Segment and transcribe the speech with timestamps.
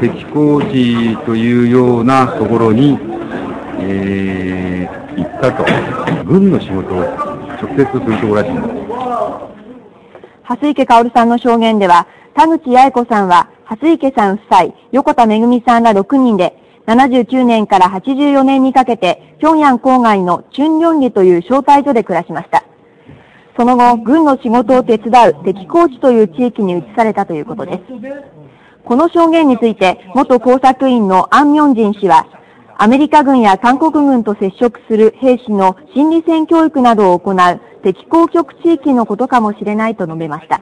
[0.00, 2.98] 敵工事というようなところに、
[3.80, 5.64] えー、行ったと、
[6.24, 8.68] 軍の仕事を直接するところらしいんです。
[10.44, 16.56] 蓮池薫さんの証言では、田口八重子さんは、蓮池さん夫妻、横田めぐみさんら6人で、
[16.86, 22.64] 79年から84年にかけて、平壌郊外のチュンリョンリという招待所で暮らしました。
[23.58, 27.80] その後、軍の仕事を手伝う敵高地という地域に移されたということです。
[28.84, 32.28] この証言について、元工作員のアン・ミョンジン氏は、
[32.78, 40.60] アメリカ軍や韓国軍と接触する兵士の心理戦教育などを行う敵公局地域のことかもしれないと述べました。